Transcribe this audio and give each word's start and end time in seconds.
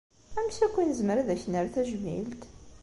Amek 0.37 0.57
akk 0.65 0.75
i 0.77 0.83
nezmer 0.85 1.17
ad 1.17 1.29
ak-nerr 1.33 1.67
tajmilt? 1.73 2.41